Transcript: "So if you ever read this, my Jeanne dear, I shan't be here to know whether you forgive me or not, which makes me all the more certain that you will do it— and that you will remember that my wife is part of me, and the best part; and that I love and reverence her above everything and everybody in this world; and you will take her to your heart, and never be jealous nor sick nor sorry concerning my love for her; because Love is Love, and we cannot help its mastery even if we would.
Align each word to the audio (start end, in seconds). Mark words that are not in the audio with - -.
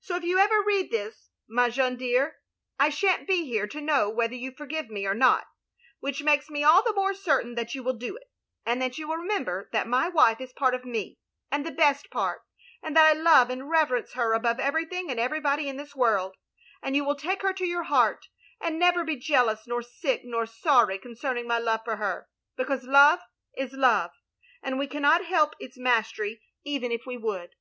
"So 0.00 0.16
if 0.16 0.24
you 0.24 0.38
ever 0.40 0.60
read 0.60 0.90
this, 0.90 1.30
my 1.48 1.70
Jeanne 1.70 1.94
dear, 1.96 2.40
I 2.80 2.88
shan't 2.88 3.28
be 3.28 3.44
here 3.44 3.68
to 3.68 3.80
know 3.80 4.10
whether 4.10 4.34
you 4.34 4.50
forgive 4.50 4.90
me 4.90 5.06
or 5.06 5.14
not, 5.14 5.46
which 6.00 6.24
makes 6.24 6.50
me 6.50 6.64
all 6.64 6.82
the 6.82 6.92
more 6.92 7.14
certain 7.14 7.54
that 7.54 7.72
you 7.72 7.84
will 7.84 7.92
do 7.94 8.16
it— 8.16 8.24
and 8.66 8.82
that 8.82 8.98
you 8.98 9.06
will 9.06 9.18
remember 9.18 9.68
that 9.70 9.86
my 9.86 10.08
wife 10.08 10.40
is 10.40 10.52
part 10.52 10.74
of 10.74 10.84
me, 10.84 11.20
and 11.48 11.64
the 11.64 11.70
best 11.70 12.10
part; 12.10 12.42
and 12.82 12.96
that 12.96 13.06
I 13.06 13.12
love 13.12 13.50
and 13.50 13.70
reverence 13.70 14.14
her 14.14 14.32
above 14.32 14.58
everything 14.58 15.12
and 15.12 15.20
everybody 15.20 15.68
in 15.68 15.76
this 15.76 15.94
world; 15.94 16.34
and 16.82 16.96
you 16.96 17.04
will 17.04 17.14
take 17.14 17.42
her 17.42 17.52
to 17.52 17.64
your 17.64 17.84
heart, 17.84 18.26
and 18.60 18.80
never 18.80 19.04
be 19.04 19.14
jealous 19.14 19.68
nor 19.68 19.80
sick 19.82 20.22
nor 20.24 20.44
sorry 20.44 20.98
concerning 20.98 21.46
my 21.46 21.60
love 21.60 21.82
for 21.84 21.98
her; 21.98 22.28
because 22.56 22.82
Love 22.82 23.20
is 23.56 23.72
Love, 23.72 24.10
and 24.60 24.76
we 24.76 24.88
cannot 24.88 25.24
help 25.24 25.54
its 25.60 25.78
mastery 25.78 26.42
even 26.64 26.90
if 26.90 27.06
we 27.06 27.16
would. 27.16 27.54